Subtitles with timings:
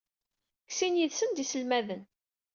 [0.65, 2.01] Deg sin yid-sen d iselmaden.